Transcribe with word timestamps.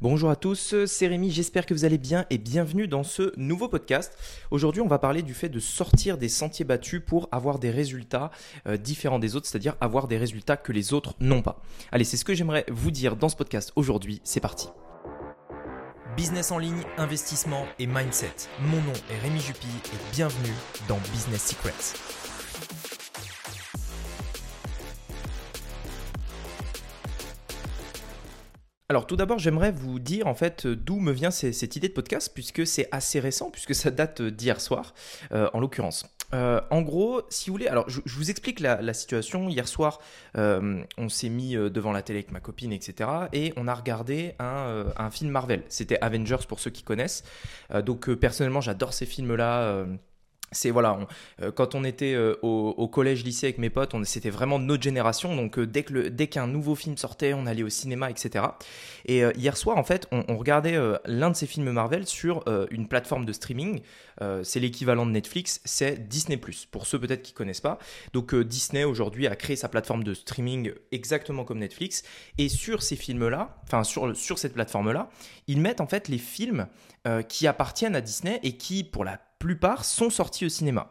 Bonjour 0.00 0.30
à 0.30 0.36
tous, 0.36 0.76
c'est 0.86 1.08
Rémi, 1.08 1.32
j'espère 1.32 1.66
que 1.66 1.74
vous 1.74 1.84
allez 1.84 1.98
bien 1.98 2.24
et 2.30 2.38
bienvenue 2.38 2.86
dans 2.86 3.02
ce 3.02 3.32
nouveau 3.36 3.66
podcast. 3.66 4.16
Aujourd'hui 4.52 4.80
on 4.80 4.86
va 4.86 5.00
parler 5.00 5.22
du 5.22 5.34
fait 5.34 5.48
de 5.48 5.58
sortir 5.58 6.18
des 6.18 6.28
sentiers 6.28 6.64
battus 6.64 7.02
pour 7.04 7.28
avoir 7.32 7.58
des 7.58 7.72
résultats 7.72 8.30
euh, 8.68 8.76
différents 8.76 9.18
des 9.18 9.34
autres, 9.34 9.48
c'est-à-dire 9.48 9.74
avoir 9.80 10.06
des 10.06 10.16
résultats 10.16 10.56
que 10.56 10.70
les 10.70 10.92
autres 10.94 11.16
n'ont 11.18 11.42
pas. 11.42 11.60
Allez, 11.90 12.04
c'est 12.04 12.16
ce 12.16 12.24
que 12.24 12.32
j'aimerais 12.32 12.64
vous 12.68 12.92
dire 12.92 13.16
dans 13.16 13.28
ce 13.28 13.34
podcast 13.34 13.72
aujourd'hui, 13.74 14.20
c'est 14.22 14.38
parti. 14.38 14.68
Business 16.16 16.52
en 16.52 16.58
ligne, 16.58 16.84
investissement 16.96 17.64
et 17.80 17.88
mindset. 17.88 18.34
Mon 18.60 18.80
nom 18.80 18.92
est 19.10 19.18
Rémi 19.18 19.40
Jupy 19.40 19.66
et 19.66 20.14
bienvenue 20.14 20.54
dans 20.86 20.98
Business 21.12 21.44
Secrets. 21.44 22.27
Alors 28.90 29.06
tout 29.06 29.16
d'abord, 29.16 29.38
j'aimerais 29.38 29.70
vous 29.70 29.98
dire 29.98 30.26
en 30.26 30.34
fait 30.34 30.66
d'où 30.66 30.98
me 30.98 31.12
vient 31.12 31.30
cette 31.30 31.76
idée 31.76 31.88
de 31.88 31.92
podcast, 31.92 32.32
puisque 32.32 32.66
c'est 32.66 32.88
assez 32.90 33.20
récent, 33.20 33.50
puisque 33.50 33.74
ça 33.74 33.90
date 33.90 34.22
d'hier 34.22 34.62
soir, 34.62 34.94
euh, 35.32 35.50
en 35.52 35.60
l'occurrence. 35.60 36.06
Euh, 36.32 36.62
en 36.70 36.80
gros, 36.80 37.20
si 37.28 37.50
vous 37.50 37.54
voulez, 37.54 37.66
alors 37.66 37.90
je, 37.90 38.00
vous 38.06 38.30
explique 38.30 38.60
la, 38.60 38.94
situation. 38.94 39.50
Hier 39.50 39.68
soir, 39.68 40.00
euh, 40.38 40.82
on 40.96 41.10
s'est 41.10 41.28
mis 41.28 41.52
devant 41.54 41.92
la 41.92 42.00
télé 42.00 42.20
avec 42.20 42.32
ma 42.32 42.40
copine, 42.40 42.72
etc. 42.72 43.10
Et 43.34 43.52
on 43.58 43.68
a 43.68 43.74
regardé 43.74 44.34
un 44.38 45.10
film 45.10 45.32
Marvel. 45.32 45.64
C'était 45.68 45.98
Avengers 46.00 46.46
pour 46.48 46.58
ceux 46.58 46.70
qui 46.70 46.82
connaissent. 46.82 47.24
donc 47.84 48.10
personnellement, 48.14 48.62
j'adore 48.62 48.94
ces 48.94 49.04
films-là 49.04 49.84
c'est 50.50 50.70
voilà, 50.70 50.98
euh, 51.42 51.52
quand 51.52 51.74
on 51.74 51.84
était 51.84 52.14
euh, 52.14 52.36
au, 52.42 52.88
collège, 52.88 53.24
lycée 53.24 53.46
avec 53.46 53.58
mes 53.58 53.70
potes, 53.70 53.94
c'était 54.04 54.30
vraiment 54.30 54.58
notre 54.58 54.82
génération. 54.82 55.36
Donc 55.36 55.58
euh, 55.58 55.66
dès 55.66 55.82
que 55.82 56.08
dès 56.08 56.26
qu'un 56.26 56.46
nouveau 56.46 56.74
film 56.74 56.96
sortait, 56.96 57.34
on 57.34 57.46
allait 57.46 57.62
au 57.62 57.68
cinéma, 57.68 58.10
etc. 58.10 58.46
Et 59.04 59.22
hier 59.36 59.56
soir, 59.56 59.76
en 59.76 59.84
fait, 59.84 60.06
on, 60.12 60.36
regardait 60.36 60.78
l'un 61.06 61.30
de 61.30 61.36
ces 61.36 61.46
films 61.46 61.70
Marvel 61.70 62.06
sur 62.06 62.44
une 62.70 62.86
plateforme 62.86 63.24
de 63.24 63.32
streaming. 63.32 63.80
c'est 64.42 64.60
l'équivalent 64.60 65.06
de 65.06 65.10
Netflix, 65.10 65.60
c'est 65.64 66.08
Disney 66.08 66.38
Pour 66.70 66.86
ceux 66.86 66.98
peut-être 66.98 67.22
qui 67.22 67.32
connaissent 67.32 67.60
pas, 67.60 67.78
donc 68.12 68.34
Disney 68.34 68.84
aujourd'hui 68.84 69.26
a 69.26 69.34
créé 69.34 69.56
sa 69.56 69.68
plateforme 69.68 70.04
de 70.04 70.14
streaming 70.14 70.72
exactement 70.92 71.44
comme 71.44 71.58
Netflix. 71.58 72.02
Et 72.36 72.48
sur 72.48 72.82
ces 72.82 72.96
films-là, 72.96 73.58
enfin 73.64 73.84
sur 73.84 74.16
sur 74.16 74.38
cette 74.38 74.54
plateforme-là, 74.54 75.10
ils 75.46 75.60
mettent 75.60 75.80
en 75.80 75.86
fait 75.86 76.08
les 76.08 76.18
films 76.18 76.66
qui 77.28 77.46
appartiennent 77.46 77.96
à 77.96 78.00
Disney 78.00 78.38
et 78.42 78.56
qui, 78.56 78.84
pour 78.84 79.04
la 79.04 79.18
plupart 79.38 79.84
sont 79.84 80.10
sortis 80.10 80.46
au 80.46 80.48
cinéma. 80.48 80.88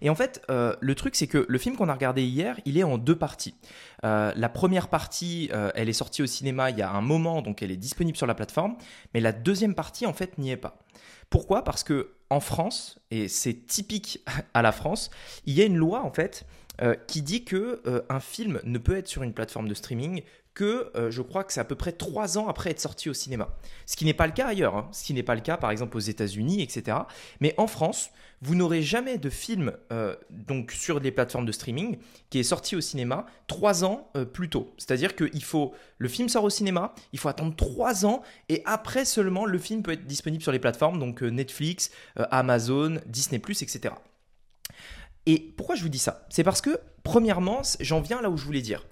Et 0.00 0.10
en 0.10 0.14
fait, 0.14 0.42
euh, 0.50 0.74
le 0.80 0.94
truc, 0.94 1.14
c'est 1.14 1.26
que 1.26 1.46
le 1.48 1.58
film 1.58 1.76
qu'on 1.76 1.88
a 1.88 1.94
regardé 1.94 2.22
hier, 2.22 2.58
il 2.64 2.78
est 2.78 2.82
en 2.82 2.98
deux 2.98 3.16
parties. 3.16 3.54
Euh, 4.04 4.32
la 4.36 4.48
première 4.48 4.88
partie, 4.88 5.50
euh, 5.52 5.70
elle 5.74 5.88
est 5.88 5.94
sortie 5.94 6.22
au 6.22 6.26
cinéma 6.26 6.70
il 6.70 6.78
y 6.78 6.82
a 6.82 6.90
un 6.90 7.00
moment, 7.00 7.42
donc 7.42 7.62
elle 7.62 7.70
est 7.70 7.76
disponible 7.76 8.16
sur 8.16 8.26
la 8.26 8.34
plateforme. 8.34 8.76
Mais 9.14 9.20
la 9.20 9.32
deuxième 9.32 9.74
partie, 9.74 10.06
en 10.06 10.12
fait, 10.12 10.38
n'y 10.38 10.50
est 10.50 10.56
pas. 10.56 10.78
Pourquoi? 11.30 11.64
Parce 11.64 11.84
que 11.84 12.14
en 12.30 12.40
France, 12.40 12.98
et 13.10 13.28
c'est 13.28 13.66
typique 13.66 14.24
à 14.54 14.62
la 14.62 14.72
France, 14.72 15.10
il 15.46 15.54
y 15.54 15.62
a 15.62 15.64
une 15.64 15.76
loi 15.76 16.02
en 16.02 16.12
fait 16.12 16.46
qui 17.06 17.22
dit 17.22 17.44
que 17.44 17.80
un 18.08 18.18
film 18.18 18.58
ne 18.64 18.76
peut 18.78 18.96
être 18.96 19.06
sur 19.06 19.22
une 19.22 19.34
plateforme 19.34 19.68
de 19.68 19.74
streaming 19.74 20.22
que 20.54 20.90
euh, 20.96 21.10
je 21.10 21.22
crois 21.22 21.44
que 21.44 21.52
c'est 21.52 21.60
à 21.60 21.64
peu 21.64 21.74
près 21.74 21.92
trois 21.92 22.38
ans 22.38 22.48
après 22.48 22.70
être 22.70 22.80
sorti 22.80 23.08
au 23.08 23.14
cinéma. 23.14 23.48
Ce 23.86 23.96
qui 23.96 24.04
n'est 24.04 24.14
pas 24.14 24.26
le 24.26 24.32
cas 24.32 24.46
ailleurs, 24.46 24.76
hein. 24.76 24.88
ce 24.92 25.04
qui 25.04 25.14
n'est 25.14 25.22
pas 25.22 25.34
le 25.34 25.40
cas 25.40 25.56
par 25.56 25.70
exemple 25.70 25.96
aux 25.96 26.00
États-Unis, 26.00 26.62
etc. 26.62 26.98
Mais 27.40 27.54
en 27.56 27.66
France, 27.66 28.10
vous 28.42 28.54
n'aurez 28.54 28.82
jamais 28.82 29.18
de 29.18 29.30
film 29.30 29.72
euh, 29.92 30.16
donc 30.30 30.72
sur 30.72 31.00
les 31.00 31.10
plateformes 31.10 31.46
de 31.46 31.52
streaming 31.52 31.96
qui 32.28 32.38
est 32.38 32.44
sorti 32.44 32.76
au 32.76 32.80
cinéma 32.80 33.26
trois 33.46 33.84
ans 33.84 34.10
euh, 34.16 34.24
plus 34.24 34.50
tôt. 34.50 34.74
C'est-à-dire 34.78 35.16
que 35.16 35.30
il 35.32 35.44
faut 35.44 35.72
le 35.98 36.08
film 36.08 36.28
sort 36.28 36.44
au 36.44 36.50
cinéma, 36.50 36.94
il 37.12 37.18
faut 37.18 37.28
attendre 37.28 37.56
trois 37.56 38.04
ans 38.04 38.22
et 38.48 38.62
après 38.66 39.04
seulement 39.04 39.46
le 39.46 39.58
film 39.58 39.82
peut 39.82 39.92
être 39.92 40.06
disponible 40.06 40.42
sur 40.42 40.52
les 40.52 40.58
plateformes 40.58 40.98
donc 40.98 41.22
Netflix, 41.22 41.90
Amazon, 42.16 43.00
Disney+, 43.06 43.38
etc. 43.38 43.94
Et 45.26 45.38
pourquoi 45.56 45.76
je 45.76 45.82
vous 45.82 45.88
dis 45.88 45.98
ça? 45.98 46.26
C'est 46.30 46.44
parce 46.44 46.60
que 46.60 46.80
premièrement, 47.04 47.62
j'en 47.80 48.00
viens 48.00 48.20
là 48.20 48.28
où 48.30 48.36
je 48.36 48.44
voulais 48.44 48.60
dire 48.60 48.84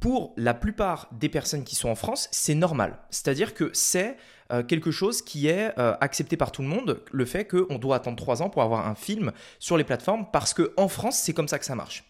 pour 0.00 0.32
la 0.36 0.54
plupart 0.54 1.08
des 1.12 1.28
personnes 1.28 1.64
qui 1.64 1.74
sont 1.74 1.88
en 1.88 1.94
France, 1.94 2.28
c'est 2.30 2.54
normal. 2.54 2.98
C'est-à-dire 3.10 3.54
que 3.54 3.70
c'est 3.72 4.16
euh, 4.50 4.62
quelque 4.62 4.90
chose 4.90 5.20
qui 5.20 5.46
est 5.46 5.78
euh, 5.78 5.94
accepté 6.00 6.36
par 6.36 6.52
tout 6.52 6.62
le 6.62 6.68
monde, 6.68 7.02
le 7.12 7.24
fait 7.26 7.46
qu'on 7.46 7.78
doit 7.78 7.96
attendre 7.96 8.16
trois 8.16 8.40
ans 8.40 8.48
pour 8.48 8.62
avoir 8.62 8.86
un 8.86 8.94
film 8.94 9.32
sur 9.58 9.76
les 9.76 9.84
plateformes, 9.84 10.26
parce 10.32 10.54
qu'en 10.54 10.88
France, 10.88 11.18
c'est 11.18 11.34
comme 11.34 11.48
ça 11.48 11.58
que 11.58 11.66
ça 11.66 11.74
marche. 11.74 12.04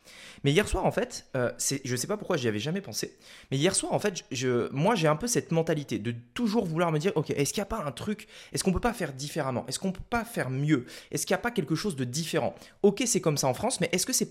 Mais 0.45 0.53
hier 0.53 0.69
soir, 0.69 0.87
en 0.87 0.93
fait, 0.93 1.27
euh, 1.35 1.51
je 1.59 1.91
ne 1.91 1.97
sais 1.97 2.07
pas 2.07 2.17
pourquoi 2.17 2.37
j'y 2.37 2.47
avais 2.47 2.61
jamais 2.61 2.81
pensé, 2.81 3.19
mais 3.51 3.57
hier 3.57 3.75
soir, 3.75 3.93
en 3.93 3.99
fait, 3.99 4.25
moi, 4.71 4.95
j'ai 4.95 5.09
un 5.09 5.17
peu 5.17 5.27
cette 5.27 5.51
mentalité 5.51 5.99
de 5.99 6.15
toujours 6.35 6.65
vouloir 6.65 6.93
me 6.93 6.99
dire, 6.99 7.13
ok, 7.17 7.31
est-ce 7.31 7.53
qu'il 7.53 7.61
n'y 7.61 7.67
a 7.67 7.77
pas 7.77 7.83
un 7.85 7.91
truc, 7.91 8.29
est-ce 8.53 8.63
qu'on 8.63 8.71
ne 8.71 8.75
peut 8.75 8.81
pas 8.81 8.93
faire 8.93 9.13
différemment, 9.13 9.65
est-ce 9.67 9.81
qu'on 9.81 9.89
ne 9.89 9.93
peut 9.93 10.01
pas 10.09 10.25
faire 10.25 10.51
mieux, 10.51 10.87
est-ce 11.11 11.27
qu'il 11.27 11.35
n'y 11.35 11.41
a 11.41 11.43
pas 11.43 11.51
quelque 11.51 11.75
chose 11.75 11.97
de 11.97 12.05
différent? 12.05 12.55
Ok, 12.83 13.03
c'est 13.07 13.21
comme 13.21 13.37
ça 13.37 13.49
en 13.49 13.55
France, 13.55 13.81
mais 13.81 13.89
est-ce 13.91 14.07
que 14.07 14.13
c'est 14.13 14.29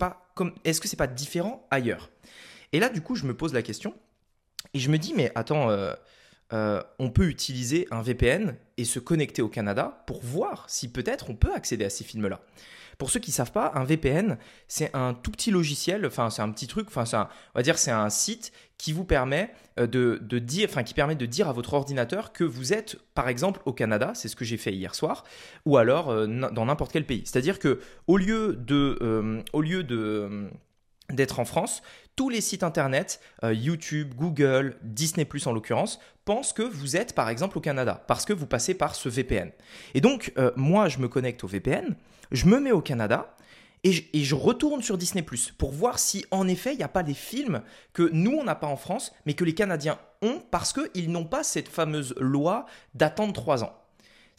est-ce 0.64 0.80
que 0.80 0.96
pas 0.96 1.08
différent 1.08 1.68
ailleurs? 1.72 2.10
Et 2.74 2.80
là, 2.80 2.90
du 2.90 3.02
coup, 3.02 3.16
je 3.16 3.26
me 3.26 3.36
pose 3.36 3.54
la 3.54 3.62
question 3.62 3.94
et 4.74 4.80
je 4.80 4.90
me 4.90 4.98
dis, 4.98 5.14
mais 5.16 5.32
attends, 5.36 5.70
euh, 5.70 5.94
euh, 6.54 6.82
on 7.00 7.10
peut 7.10 7.28
utiliser 7.28 7.88
un 7.92 8.02
VPN 8.02 8.56
et 8.78 8.86
se 8.86 9.00
connecter 9.00 9.42
au 9.42 9.50
Canada 9.50 10.04
pour 10.08 10.24
voir 10.24 10.66
si 10.70 10.92
peut-être 10.92 11.30
on 11.30 11.36
peut 11.36 11.54
accéder 11.54 11.86
à 11.86 11.90
ces 11.90 12.04
films-là. 12.04 12.42
Pour 12.98 13.12
ceux 13.12 13.20
qui 13.20 13.30
ne 13.30 13.36
savent 13.36 13.52
pas, 13.52 13.72
un 13.76 13.84
VPN, 13.84 14.40
c'est 14.68 14.90
un 14.96 15.14
tout 15.14 15.30
petit 15.30 15.52
logiciel, 15.52 16.04
enfin 16.08 16.32
c'est 16.32 16.42
un 16.42 16.50
petit 16.50 16.66
truc, 16.66 16.88
enfin 16.88 17.04
on 17.54 17.60
va 17.60 17.62
dire 17.62 17.78
c'est 17.78 17.92
un 17.92 18.10
site 18.10 18.52
qui 18.80 18.92
vous 18.92 19.04
permet 19.04 19.54
euh, 19.80 19.86
de, 19.86 20.40
dire, 20.40 20.68
enfin 20.68 20.82
qui 20.82 20.96
permet 20.96 21.16
de 21.16 21.28
dire 21.28 21.48
à 21.48 21.54
votre 21.54 21.76
ordinateur 21.76 22.34
que 22.34 22.44
vous 22.44 22.74
êtes 22.74 22.98
par 23.14 23.30
exemple 23.30 23.62
au 23.66 23.74
Canada, 23.74 24.14
c'est 24.16 24.28
ce 24.30 24.36
que 24.36 24.46
j'ai 24.46 24.58
fait 24.58 24.74
hier 24.74 24.96
soir, 24.96 25.26
ou 25.66 25.78
alors 25.78 26.08
dans 26.28 26.66
n'importe 26.66 26.92
quel 26.92 27.06
pays. 27.06 27.22
C'est-à-dire 27.26 27.60
que 27.60 27.80
au 28.08 28.18
lieu 28.18 28.56
de, 28.56 29.44
au 29.54 29.62
lieu 29.62 29.84
de 29.84 30.50
d'être 31.12 31.40
en 31.40 31.46
France, 31.46 31.82
tous 32.16 32.30
les 32.30 32.42
sites 32.42 32.64
internet, 32.64 33.20
euh, 33.44 33.54
YouTube, 33.54 34.14
Google, 34.16 34.78
Disney⁇ 34.82 35.26
en 35.48 35.54
l'occurrence, 35.54 36.00
pensent 36.26 36.52
que 36.52 36.64
vous 36.64 36.98
êtes 36.98 37.14
par 37.14 37.30
exemple 37.30 37.58
au 37.58 37.62
Canada, 37.62 38.04
parce 38.08 38.26
que 38.26 38.34
vous 38.34 38.48
passez 38.48 38.74
par 38.74 38.96
ce 38.96 39.08
VPN. 39.08 39.52
Et 39.94 40.02
donc, 40.02 40.34
euh, 40.38 40.52
moi, 40.56 40.90
je 40.90 41.00
me 41.00 41.08
connecte 41.08 41.44
au 41.44 41.48
VPN, 41.48 41.96
je 42.32 42.46
me 42.48 42.60
mets 42.60 42.72
au 42.72 42.82
Canada, 42.82 43.34
et 43.84 44.24
je, 44.24 44.36
retourne 44.36 44.82
sur 44.82 44.98
Disney⁇ 44.98 45.22
pour 45.54 45.72
voir 45.72 45.98
si 46.00 46.26
en 46.32 46.48
effet 46.48 46.74
il 46.74 46.78
n'y 46.78 46.84
a 46.84 46.90
pas 46.90 47.04
des 47.04 47.14
films 47.14 47.62
que 47.94 48.10
nous, 48.12 48.32
on 48.32 48.44
n'a 48.44 48.56
pas 48.56 48.68
en 48.68 48.76
France, 48.76 49.14
mais 49.26 49.34
que 49.34 49.46
les 49.46 49.54
Canadiens 49.54 50.00
ont, 50.22 50.42
parce 50.52 50.74
qu'ils 50.74 51.12
n'ont 51.12 51.26
pas 51.26 51.44
cette 51.44 51.70
fameuse 51.70 52.14
loi 52.18 52.66
d'attendre 52.96 53.34
trois 53.34 53.64
ans. 53.64 53.74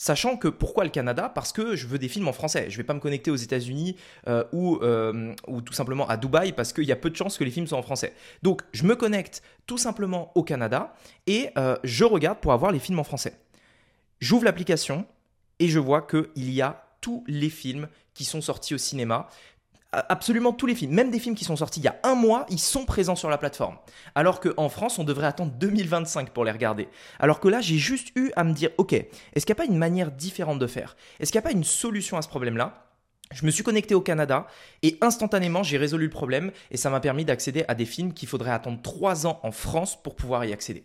Sachant 0.00 0.36
que 0.36 0.46
pourquoi 0.46 0.84
le 0.84 0.90
Canada? 0.90 1.28
Parce 1.28 1.52
que 1.52 1.74
je 1.74 1.88
veux 1.88 1.98
des 1.98 2.06
films 2.06 2.28
en 2.28 2.32
français. 2.32 2.66
Je 2.68 2.74
ne 2.74 2.76
vais 2.78 2.84
pas 2.84 2.94
me 2.94 3.00
connecter 3.00 3.32
aux 3.32 3.36
États-Unis 3.36 3.96
euh, 4.28 4.44
ou, 4.52 4.78
euh, 4.82 5.34
ou 5.48 5.60
tout 5.60 5.72
simplement 5.72 6.08
à 6.08 6.16
Dubaï 6.16 6.52
parce 6.52 6.72
qu'il 6.72 6.84
y 6.84 6.92
a 6.92 6.96
peu 6.96 7.10
de 7.10 7.16
chances 7.16 7.36
que 7.36 7.42
les 7.42 7.50
films 7.50 7.66
soient 7.66 7.78
en 7.78 7.82
français. 7.82 8.14
Donc 8.44 8.62
je 8.72 8.84
me 8.84 8.94
connecte 8.94 9.42
tout 9.66 9.76
simplement 9.76 10.30
au 10.36 10.44
Canada 10.44 10.94
et 11.26 11.50
euh, 11.58 11.76
je 11.82 12.04
regarde 12.04 12.38
pour 12.38 12.52
avoir 12.52 12.70
les 12.70 12.78
films 12.78 13.00
en 13.00 13.04
français. 13.04 13.40
J'ouvre 14.20 14.44
l'application 14.44 15.04
et 15.58 15.66
je 15.66 15.80
vois 15.80 16.02
qu'il 16.02 16.50
y 16.52 16.62
a 16.62 16.86
tous 17.00 17.24
les 17.26 17.50
films 17.50 17.88
qui 18.14 18.24
sont 18.24 18.40
sortis 18.40 18.74
au 18.74 18.78
cinéma 18.78 19.28
absolument 19.92 20.52
tous 20.52 20.66
les 20.66 20.74
films, 20.74 20.92
même 20.92 21.10
des 21.10 21.18
films 21.18 21.34
qui 21.34 21.44
sont 21.44 21.56
sortis 21.56 21.80
il 21.80 21.84
y 21.84 21.88
a 21.88 21.98
un 22.02 22.14
mois, 22.14 22.44
ils 22.50 22.58
sont 22.58 22.84
présents 22.84 23.16
sur 23.16 23.30
la 23.30 23.38
plateforme. 23.38 23.78
Alors 24.14 24.40
qu'en 24.40 24.68
France, 24.68 24.98
on 24.98 25.04
devrait 25.04 25.26
attendre 25.26 25.52
2025 25.52 26.30
pour 26.30 26.44
les 26.44 26.50
regarder. 26.50 26.88
Alors 27.18 27.40
que 27.40 27.48
là, 27.48 27.60
j'ai 27.60 27.78
juste 27.78 28.08
eu 28.16 28.30
à 28.36 28.44
me 28.44 28.52
dire, 28.52 28.70
ok, 28.76 28.92
est-ce 28.92 29.46
qu'il 29.46 29.54
n'y 29.54 29.60
a 29.60 29.64
pas 29.64 29.72
une 29.72 29.78
manière 29.78 30.10
différente 30.10 30.58
de 30.58 30.66
faire? 30.66 30.96
Est-ce 31.20 31.32
qu'il 31.32 31.38
n'y 31.40 31.46
a 31.46 31.48
pas 31.48 31.56
une 31.56 31.64
solution 31.64 32.18
à 32.18 32.22
ce 32.22 32.28
problème-là? 32.28 32.84
Je 33.32 33.44
me 33.44 33.50
suis 33.50 33.62
connecté 33.62 33.94
au 33.94 34.00
Canada 34.00 34.46
et 34.82 34.96
instantanément 35.02 35.62
j'ai 35.62 35.76
résolu 35.76 36.04
le 36.04 36.10
problème 36.10 36.50
et 36.70 36.78
ça 36.78 36.88
m'a 36.88 37.00
permis 37.00 37.26
d'accéder 37.26 37.64
à 37.68 37.74
des 37.74 37.84
films 37.84 38.14
qu'il 38.14 38.26
faudrait 38.26 38.52
attendre 38.52 38.80
3 38.80 39.26
ans 39.26 39.40
en 39.42 39.52
France 39.52 40.02
pour 40.02 40.16
pouvoir 40.16 40.46
y 40.46 40.52
accéder. 40.52 40.84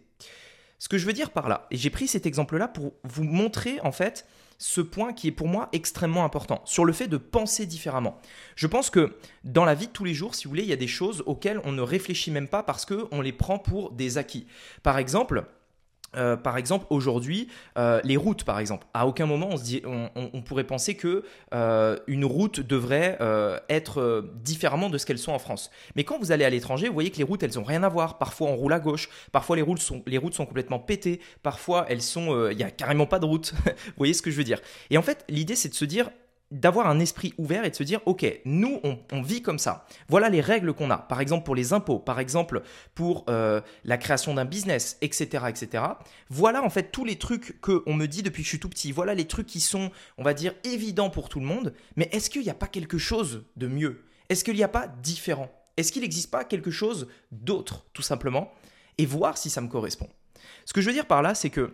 Ce 0.78 0.90
que 0.90 0.98
je 0.98 1.06
veux 1.06 1.14
dire 1.14 1.32
par 1.32 1.48
là, 1.48 1.68
et 1.72 1.78
j'ai 1.78 1.90
pris 1.90 2.08
cet 2.08 2.26
exemple-là 2.26 2.68
pour 2.68 2.96
vous 3.06 3.24
montrer 3.24 3.80
en 3.82 3.94
fait 3.94 4.28
ce 4.66 4.80
point 4.80 5.12
qui 5.12 5.28
est 5.28 5.32
pour 5.32 5.50
moi 5.50 5.68
extrêmement 5.74 6.24
important, 6.24 6.62
sur 6.64 6.86
le 6.86 6.94
fait 6.94 7.10
de 7.10 7.18
penser 7.18 7.66
différemment. 7.66 8.18
Je 8.56 8.66
pense 8.66 8.90
que 8.90 9.18
dans 9.44 9.66
la 9.66 9.76
vie 9.76 9.88
de 9.88 9.92
tous 9.92 10.06
les 10.06 10.14
jours, 10.14 10.36
si 10.36 10.46
vous 10.46 10.52
voulez, 10.52 10.64
il 10.64 10.70
y 10.70 10.74
a 10.74 10.78
des 10.78 10.88
choses 10.88 11.22
auxquelles 11.26 11.60
on 11.66 11.74
ne 11.74 11.82
réfléchit 11.82 12.32
même 12.32 12.48
pas 12.48 12.64
parce 12.64 12.86
qu'on 12.86 13.20
les 13.20 13.34
prend 13.34 13.60
pour 13.60 13.92
des 13.92 14.18
acquis. 14.18 14.48
Par 14.82 15.00
exemple, 15.00 15.48
euh, 16.16 16.36
par 16.36 16.58
exemple, 16.58 16.86
aujourd'hui, 16.90 17.48
euh, 17.78 18.00
les 18.04 18.18
routes, 18.18 18.44
par 18.44 18.60
exemple, 18.60 18.86
à 18.94 19.08
aucun 19.08 19.26
moment 19.26 19.50
on, 19.52 19.58
se 19.58 19.64
dit, 19.64 19.82
on, 19.86 20.42
pourrait 20.42 20.64
penser 20.64 20.96
que 20.96 21.24
euh, 21.54 21.98
une 22.08 22.26
route 22.26 22.60
devrait 22.60 23.18
être 23.70 24.26
différemment 24.44 24.90
de 24.90 24.98
ce 24.98 25.06
qu'elles 25.06 25.20
sont 25.20 25.32
en 25.32 25.40
France. 25.40 25.72
Mais 25.96 26.04
quand 26.04 26.20
vous 26.20 26.32
allez 26.32 26.46
à 26.46 26.50
l'étranger, 26.50 26.88
vous 26.88 26.94
voyez 26.94 27.12
que 27.12 27.18
les 27.18 27.24
routes, 27.24 27.44
elles 27.44 27.60
ont 27.60 27.64
rien 27.64 27.84
à 27.84 27.90
voir. 27.90 28.18
Parfois, 28.18 28.50
on 28.50 28.56
roule 28.56 28.74
à 28.74 28.80
gauche. 28.80 29.10
Parfois, 29.32 29.56
les 29.56 29.62
routes 29.62 29.80
sont, 29.80 30.04
les 30.06 30.18
routes 30.18 30.34
sont 30.34 30.46
complètement 30.46 30.80
pétées. 30.80 31.20
Parfois, 31.42 31.86
elles 31.90 32.02
sont, 32.02 32.50
il 32.50 32.58
y 32.58 32.64
a 32.64 32.72
carrément 32.72 33.06
pas 33.06 33.20
de 33.20 33.26
route. 33.26 33.54
vous 33.66 33.94
voyez 33.98 34.14
ce 34.14 34.22
que 34.22 34.32
je 34.32 34.38
veux 34.38 34.44
dire? 34.44 34.60
Et 34.90 34.98
en 34.98 35.02
fait, 35.02 35.26
l'idée, 35.30 35.56
c'est 35.56 35.70
de 35.70 35.76
se 35.76 35.86
dire, 35.86 36.10
d'avoir 36.54 36.88
un 36.88 37.00
esprit 37.00 37.34
ouvert 37.38 37.66
et 37.66 37.72
de 37.72 37.76
se 37.76 37.84
dire, 37.84 38.00
OK, 38.06 38.26
nous, 38.46 38.80
on, 38.84 39.22
vit 39.22 39.42
comme 39.42 39.58
ça. 39.60 39.86
Voilà 40.08 40.30
les 40.30 40.40
règles 40.40 40.74
qu'on 40.74 40.92
a. 40.92 40.98
Par 40.98 41.20
exemple, 41.20 41.44
pour 41.44 41.56
les 41.56 41.74
impôts, 41.74 42.00
par 42.00 42.20
exemple, 42.20 42.62
pour 42.94 43.26
euh, 43.28 43.60
la 43.84 43.98
création 43.98 44.36
d'un 44.36 44.46
business, 44.46 44.98
etc., 45.02 45.46
etc. 45.50 45.84
Voilà, 46.30 46.64
en 46.64 46.70
fait, 46.70 46.92
tous 46.92 47.06
les 47.06 47.18
trucs 47.18 47.60
qu'on 47.60 47.94
me 47.94 48.06
dit 48.06 48.22
depuis 48.22 48.44
que 48.44 48.46
je 48.46 48.50
suis 48.50 48.60
tout 48.60 48.70
petit. 48.70 48.92
Voilà 48.92 49.16
les 49.16 49.26
trucs 49.26 49.48
qui 49.48 49.60
sont, 49.60 49.92
on 50.18 50.24
va 50.24 50.34
dire, 50.34 50.54
évidents 50.64 51.10
pour 51.10 51.28
tout 51.28 51.40
le 51.40 51.46
monde. 51.46 51.74
Mais 51.96 52.08
est-ce 52.12 52.30
qu'il 52.30 52.44
n'y 52.44 52.50
a 52.50 52.56
pas 52.56 52.68
quelque 52.68 53.00
chose 53.00 53.46
de 53.58 53.68
mieux? 53.68 54.04
Est-ce 54.30 54.44
qu'il 54.44 54.56
n'y 54.56 54.64
a 54.64 54.68
pas 54.68 54.88
différent? 54.88 55.50
Est-ce 55.76 55.92
qu'il 55.92 56.04
n'existe 56.04 56.30
pas 56.30 56.44
quelque 56.44 56.72
chose 56.72 57.08
d'autre, 57.32 57.86
tout 57.94 58.04
simplement? 58.04 58.54
Et 59.00 59.08
voir 59.08 59.40
si 59.40 59.50
ça 59.50 59.60
me 59.60 59.68
correspond. 59.68 60.08
Ce 60.66 60.74
que 60.74 60.82
je 60.82 60.88
veux 60.88 60.94
dire 60.94 61.08
par 61.08 61.24
là, 61.24 61.34
c'est 61.34 61.50
que 61.50 61.74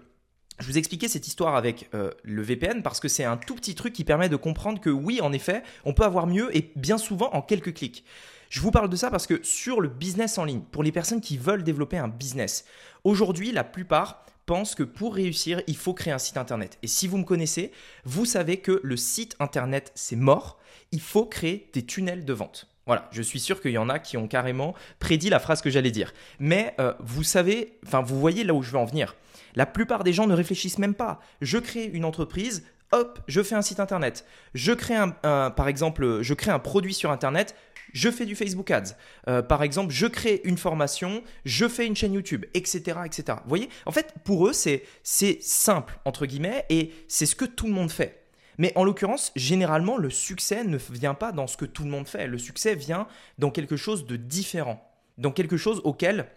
je 0.59 0.67
vous 0.67 0.77
expliquais 0.77 1.07
cette 1.07 1.27
histoire 1.27 1.55
avec 1.55 1.89
euh, 1.93 2.11
le 2.23 2.41
VPN 2.41 2.81
parce 2.83 2.99
que 2.99 3.07
c'est 3.07 3.23
un 3.23 3.37
tout 3.37 3.55
petit 3.55 3.75
truc 3.75 3.93
qui 3.93 4.03
permet 4.03 4.29
de 4.29 4.35
comprendre 4.35 4.79
que 4.81 4.89
oui, 4.89 5.21
en 5.21 5.31
effet, 5.31 5.63
on 5.85 5.93
peut 5.93 6.03
avoir 6.03 6.27
mieux 6.27 6.55
et 6.55 6.71
bien 6.75 6.97
souvent 6.97 7.29
en 7.33 7.41
quelques 7.41 7.73
clics. 7.73 8.03
Je 8.49 8.61
vous 8.61 8.71
parle 8.71 8.89
de 8.89 8.95
ça 8.95 9.11
parce 9.11 9.27
que 9.27 9.39
sur 9.43 9.79
le 9.79 9.89
business 9.89 10.37
en 10.37 10.43
ligne, 10.45 10.61
pour 10.71 10.83
les 10.83 10.91
personnes 10.91 11.21
qui 11.21 11.37
veulent 11.37 11.63
développer 11.63 11.97
un 11.97 12.07
business, 12.07 12.65
aujourd'hui, 13.03 13.51
la 13.51 13.63
plupart 13.63 14.25
pensent 14.45 14.75
que 14.75 14.83
pour 14.83 15.13
réussir, 15.13 15.61
il 15.67 15.77
faut 15.77 15.93
créer 15.93 16.11
un 16.11 16.17
site 16.17 16.37
internet. 16.37 16.79
Et 16.81 16.87
si 16.87 17.07
vous 17.07 17.17
me 17.17 17.23
connaissez, 17.23 17.71
vous 18.05 18.25
savez 18.25 18.57
que 18.57 18.81
le 18.83 18.97
site 18.97 19.35
internet, 19.39 19.91
c'est 19.93 20.15
mort. 20.15 20.57
Il 20.91 21.01
faut 21.01 21.25
créer 21.25 21.69
des 21.73 21.85
tunnels 21.85 22.25
de 22.25 22.33
vente. 22.33 22.68
Voilà, 22.89 23.07
je 23.11 23.21
suis 23.21 23.39
sûr 23.39 23.61
qu'il 23.61 23.69
y 23.69 23.77
en 23.77 23.87
a 23.87 23.99
qui 23.99 24.17
ont 24.17 24.27
carrément 24.27 24.73
prédit 24.97 25.29
la 25.29 25.37
phrase 25.37 25.61
que 25.61 25.69
j'allais 25.69 25.91
dire. 25.91 26.11
Mais 26.39 26.73
euh, 26.79 26.91
vous 26.99 27.21
savez, 27.21 27.77
enfin, 27.85 28.01
vous 28.01 28.19
voyez 28.19 28.43
là 28.43 28.55
où 28.55 28.63
je 28.63 28.71
veux 28.71 28.79
en 28.79 28.85
venir. 28.85 29.15
La 29.53 29.67
plupart 29.67 30.03
des 30.03 30.11
gens 30.11 30.25
ne 30.25 30.33
réfléchissent 30.33 30.79
même 30.79 30.95
pas. 30.95 31.19
Je 31.39 31.59
crée 31.59 31.85
une 31.85 32.03
entreprise, 32.03 32.63
hop, 32.91 33.19
je 33.27 33.43
fais 33.43 33.53
un 33.53 33.61
site 33.61 33.79
internet. 33.79 34.25
Je 34.55 34.71
crée 34.71 34.95
un, 34.95 35.11
par 35.51 35.67
exemple, 35.67 36.23
je 36.23 36.33
crée 36.33 36.49
un 36.49 36.57
produit 36.57 36.95
sur 36.95 37.11
internet, 37.11 37.53
je 37.93 38.09
fais 38.09 38.25
du 38.25 38.35
Facebook 38.35 38.71
Ads. 38.71 38.95
Euh, 39.27 39.43
par 39.43 39.61
exemple, 39.61 39.93
je 39.93 40.07
crée 40.07 40.41
une 40.43 40.57
formation, 40.57 41.21
je 41.45 41.67
fais 41.67 41.85
une 41.85 41.95
chaîne 41.95 42.13
YouTube, 42.13 42.47
etc., 42.55 43.01
etc. 43.05 43.37
Vous 43.43 43.49
voyez, 43.49 43.69
en 43.85 43.91
fait, 43.91 44.15
pour 44.23 44.47
eux, 44.47 44.53
c'est 44.53 44.81
c'est 45.03 45.37
simple 45.43 45.99
entre 46.05 46.25
guillemets 46.25 46.65
et 46.69 46.91
c'est 47.07 47.27
ce 47.27 47.35
que 47.35 47.45
tout 47.45 47.67
le 47.67 47.73
monde 47.73 47.91
fait. 47.91 48.19
Mais 48.59 48.73
en 48.75 48.83
l'occurrence, 48.83 49.31
généralement, 49.37 49.97
le 49.97 50.09
succès 50.09 50.65
ne 50.65 50.77
vient 50.77 51.13
pas 51.15 51.31
dans 51.31 51.47
ce 51.47 51.57
que 51.57 51.65
tout 51.65 51.85
le 51.85 51.89
monde 51.89 52.07
fait. 52.07 52.27
Le 52.27 52.37
succès 52.37 52.75
vient 52.75 53.07
dans 53.37 53.51
quelque 53.51 53.77
chose 53.77 54.05
de 54.05 54.17
différent, 54.17 54.85
dans 55.17 55.31
quelque 55.31 55.57
chose 55.57 55.81
auquel 55.85 56.27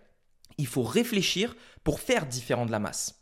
il 0.56 0.68
faut 0.68 0.84
réfléchir 0.84 1.56
pour 1.82 1.98
faire 1.98 2.26
différent 2.26 2.64
de 2.64 2.70
la 2.70 2.78
masse. 2.78 3.18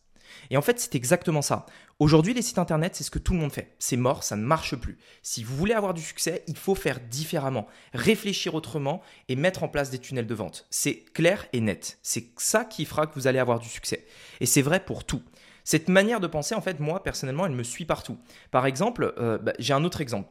Et 0.51 0.59
en 0.59 0.63
fait, 0.63 0.79
c'est 0.79 0.95
exactement 0.95 1.41
ça. 1.41 1.65
Aujourd'hui, 1.99 2.35
les 2.35 2.43
sites 2.43 2.59
internet, 2.59 2.95
c'est 2.95 3.03
ce 3.05 3.11
que 3.11 3.19
tout 3.19 3.33
le 3.33 3.39
monde 3.39 3.53
fait. 3.53 3.75
C'est 3.79 3.97
mort, 3.97 4.23
ça 4.23 4.37
ne 4.37 4.45
marche 4.45 4.77
plus. 4.77 4.99
Si 5.23 5.45
vous 5.45 5.57
voulez 5.57 5.75
avoir 5.75 5.95
du 5.95 6.03
succès, 6.03 6.45
il 6.47 6.57
faut 6.57 6.75
faire 6.75 7.01
différemment, 7.01 7.67
réfléchir 7.95 8.55
autrement 8.55 9.01
et 9.29 9.35
mettre 9.37 9.63
en 9.63 9.69
place 9.69 9.91
des 9.91 9.99
tunnels 9.99 10.27
de 10.27 10.35
vente. 10.35 10.67
C'est 10.71 11.05
clair 11.15 11.47
et 11.55 11.61
net. 11.61 11.99
C'est 12.03 12.29
ça 12.37 12.67
qui 12.67 12.85
fera 12.85 13.07
que 13.07 13.15
vous 13.15 13.27
allez 13.27 13.39
avoir 13.39 13.61
du 13.61 13.69
succès. 13.69 14.07
Et 14.41 14.47
c'est 14.47 14.63
vrai 14.63 14.85
pour 14.85 15.05
tout. 15.05 15.23
Cette 15.65 15.89
manière 15.89 16.21
de 16.21 16.27
penser, 16.27 16.55
en 16.55 16.61
fait, 16.61 16.81
moi, 16.81 17.03
personnellement, 17.03 17.47
elle 17.47 17.53
me 17.53 17.63
suit 17.63 17.85
partout. 17.85 18.19
Par 18.51 18.67
exemple, 18.67 19.15
euh, 19.19 19.39
bah, 19.39 19.53
j'ai 19.59 19.73
un 19.73 19.85
autre 19.85 20.01
exemple 20.01 20.29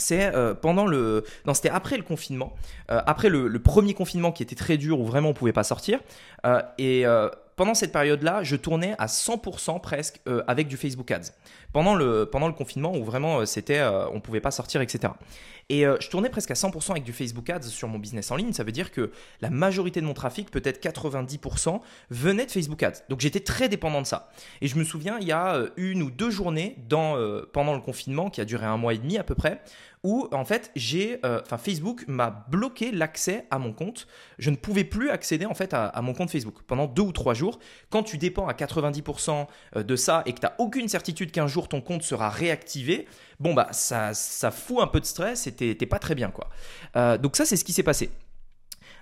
c'est 0.00 0.32
euh, 0.32 0.54
pendant 0.54 0.86
le 0.86 1.24
non 1.44 1.54
c'était 1.54 1.70
après 1.70 1.96
le 1.96 2.04
confinement 2.04 2.54
euh, 2.92 3.00
après 3.06 3.28
le, 3.28 3.50
premier 3.58 3.94
confinement 3.94 4.30
qui 4.30 4.44
était 4.44 4.54
très 4.54 4.76
dur 4.76 5.00
où 5.00 5.04
vraiment 5.04 5.30
on 5.30 5.34
pouvait 5.34 5.52
pas 5.52 5.64
sortir 5.64 5.98
et 6.78 7.04
pendant 7.58 7.74
cette 7.74 7.92
période 7.92 8.22
là 8.22 8.42
je 8.42 8.56
tournais 8.56 8.94
à 8.98 9.06
100% 9.06 9.80
presque 9.82 10.20
avec 10.46 10.68
du 10.68 10.78
Facebook 10.78 11.10
Ads. 11.10 11.32
Pendant 11.72 11.94
le 11.94 12.52
confinement 12.52 12.96
où 12.96 13.04
vraiment 13.04 13.44
c'était 13.44 13.82
on 14.12 14.20
pouvait 14.20 14.40
pas 14.40 14.50
sortir 14.50 14.80
etc 14.80 15.12
et 15.70 15.84
je 16.00 16.08
tournais 16.08 16.30
presque 16.30 16.50
à 16.50 16.54
100% 16.54 16.92
avec 16.92 17.02
du 17.02 17.12
Facebook 17.12 17.50
Ads 17.50 17.64
sur 17.64 17.88
mon 17.88 17.98
business 17.98 18.30
en 18.30 18.36
ligne. 18.36 18.54
Ça 18.54 18.64
veut 18.64 18.72
dire 18.72 18.90
que 18.90 19.10
la 19.42 19.50
majorité 19.50 20.00
de 20.00 20.06
mon 20.06 20.14
trafic 20.14 20.50
peut-être 20.50 20.82
90% 20.82 21.80
venait 22.10 22.46
de 22.46 22.50
Facebook 22.50 22.82
Ads. 22.82 23.02
Donc 23.10 23.20
j'étais 23.20 23.40
très 23.40 23.68
dépendant 23.68 24.00
de 24.00 24.06
ça. 24.06 24.30
Et 24.62 24.68
je 24.68 24.78
me 24.78 24.84
souviens 24.84 25.18
il 25.20 25.26
y 25.26 25.32
a 25.32 25.62
une 25.76 26.02
ou 26.02 26.10
deux 26.10 26.30
journées 26.30 26.76
pendant 26.88 27.74
le 27.74 27.80
confinement 27.80 28.30
qui 28.30 28.40
a 28.40 28.46
duré 28.46 28.64
un 28.64 28.78
mois 28.78 28.94
et 28.94 28.98
demi 28.98 29.18
à 29.18 29.24
peu 29.24 29.34
près 29.34 29.60
où 30.02 30.28
en 30.32 30.44
fait 30.44 30.70
j'ai, 30.76 31.18
euh, 31.24 31.40
enfin 31.42 31.58
Facebook 31.58 32.04
m'a 32.06 32.44
bloqué 32.48 32.90
l'accès 32.90 33.46
à 33.50 33.58
mon 33.58 33.72
compte. 33.72 34.06
Je 34.38 34.50
ne 34.50 34.56
pouvais 34.56 34.84
plus 34.84 35.10
accéder 35.10 35.46
en 35.46 35.54
fait 35.54 35.74
à, 35.74 36.00
mon 36.02 36.14
compte 36.14 36.30
Facebook 36.30 36.56
pendant 36.66 36.86
deux 36.86 37.02
ou 37.02 37.12
trois 37.12 37.34
jours. 37.34 37.58
Quand 37.90 38.02
tu 38.02 38.18
dépends 38.18 38.46
à 38.46 38.52
90% 38.52 39.46
euh, 39.76 39.82
de 39.82 39.96
ça 39.96 40.22
et 40.26 40.32
que 40.32 40.40
tu 40.40 40.46
n'as 40.46 40.54
aucune 40.58 40.88
certitude 40.88 41.30
qu'un 41.30 41.46
jour 41.46 41.68
ton 41.68 41.80
compte 41.80 42.02
sera 42.02 42.30
réactivé, 42.30 43.06
bon 43.40 43.54
bah 43.54 43.68
ça, 43.72 44.14
ça 44.14 44.50
fout 44.50 44.78
un 44.80 44.86
peu 44.86 45.00
de 45.00 45.06
stress 45.06 45.46
et 45.46 45.52
t'es 45.52 45.86
pas 45.86 45.98
très 45.98 46.14
bien 46.14 46.30
quoi. 46.30 46.48
Euh, 46.96 47.18
donc 47.18 47.36
ça 47.36 47.44
c'est 47.44 47.56
ce 47.56 47.64
qui 47.64 47.72
s'est 47.72 47.82
passé. 47.82 48.10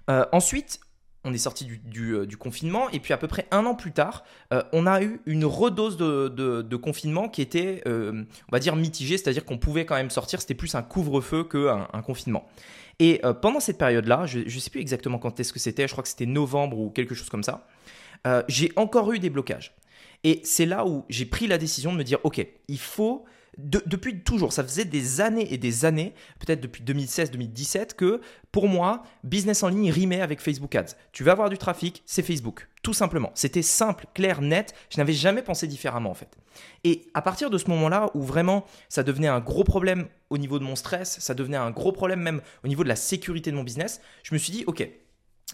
ensuite, 0.08 0.81
on 1.26 1.34
est 1.34 1.38
sorti 1.38 1.69
euh, 1.99 2.25
du, 2.25 2.37
confinement 2.37 2.88
et 2.90 3.00
puis 3.00 3.12
à 3.12 3.19
peu 3.19 3.26
près 3.26 3.46
un 3.50 3.67
an 3.67 3.75
plus 3.75 3.93
tard, 3.93 4.25
euh, 4.55 4.62
on 4.73 4.87
a 4.87 5.02
eu 5.02 5.20
une 5.26 5.44
redose 5.44 5.96
de, 5.96 6.76
confinement 6.76 7.28
qui 7.28 7.43
était, 7.43 7.82
euh, 7.87 8.25
on 8.49 8.52
va 8.52 8.61
dire, 8.61 8.76
mitigée, 8.76 9.19
c'est-à-dire 9.19 9.44
qu'on 9.44 9.58
pouvait 9.58 9.84
quand 9.84 9.96
même 9.96 10.11
sortir, 10.11 10.40
c'était 10.40 10.55
plus 10.55 10.75
un 10.75 10.82
couvre-feu 10.82 11.44
qu'un 11.44 11.88
un 11.93 12.02
confinement. 12.02 12.46
Et 12.99 13.20
pendant 13.43 13.61
cette 13.61 13.76
période-là, 13.76 14.25
je 14.25 14.38
ne 14.38 14.49
sais 14.49 14.70
plus 14.70 14.81
exactement 14.81 15.19
quand 15.19 15.38
est-ce 15.38 15.52
que 15.52 15.58
c'était, 15.58 15.87
je 15.87 15.93
crois 15.93 16.02
que 16.02 16.08
c'était 16.08 16.25
novembre 16.25 16.78
ou 16.78 16.88
quelque 16.88 17.14
chose 17.14 17.29
comme 17.29 17.43
ça, 17.43 17.67
j'ai 18.49 18.72
encore 18.76 19.12
eu 19.12 19.19
des 19.19 19.29
blocages. 19.29 19.75
Et 20.25 20.40
c'est 20.44 20.64
là 20.64 20.87
où 20.87 21.05
j'ai 21.11 21.26
pris 21.26 21.46
la 21.46 21.58
décision 21.58 21.93
de 21.93 21.99
me 21.99 22.05
dire, 22.05 22.19
ok, 22.25 22.46
il 22.69 22.79
faut 22.79 23.26
depuis 23.58 24.20
toujours, 24.20 24.53
ça 24.53 24.62
faisait 24.62 24.85
des 24.85 25.20
années 25.20 25.53
et 25.53 25.56
des 25.56 25.85
années, 25.85 26.14
peut-être 26.38 26.61
depuis 26.61 26.82
2016-2017, 26.82 27.94
que 27.94 28.20
pour 28.53 28.69
moi, 28.69 29.03
business 29.25 29.62
en 29.62 29.69
ligne 29.69 29.91
rimait 29.91 30.20
avec 30.20 30.41
Facebook 30.41 30.75
Ads. 30.75 30.94
Tu 31.12 31.25
vas 31.25 31.32
avoir 31.32 31.49
du 31.49 31.56
trafic, 31.56 32.03
c'est 32.05 32.23
Facebook, 32.23 32.69
tout 32.82 32.93
simplement. 32.93 33.31
C'était 33.35 33.62
simple, 33.62 34.06
clair, 34.14 34.43
net. 34.43 34.75
Je 34.91 34.99
n'avais 34.99 35.14
jamais 35.14 35.43
pensé 35.43 35.67
différemment 35.67 36.11
en 36.11 36.14
fait. 36.14 36.37
Et 36.85 37.06
à 37.14 37.23
partir 37.23 37.49
de 37.49 37.58
ce 37.58 37.69
moment-là, 37.70 38.11
où 38.14 38.23
vraiment 38.23 38.67
ça 38.88 39.03
devenait 39.03 39.29
un 39.29 39.41
gros 39.41 39.64
problème 39.64 40.06
au 40.29 40.38
niveau 40.38 40.58
de 40.58 40.64
mon 40.64 40.76
stress, 40.76 41.19
ça 41.20 41.35
devenait 41.35 41.56
un 41.56 41.70
gros 41.70 41.93
problème 41.93 42.20
même 42.20 42.43
au 42.64 42.69
niveau 42.69 42.82
de 42.82 42.88
la 42.88 42.97
sécurité 42.97 43.50
de 43.50 43.56
mon 43.56 43.64
business, 43.64 44.00
je 44.23 44.35
me 44.35 44.38
suis 44.38 44.53
dit, 44.53 44.64
ok, 44.67 44.88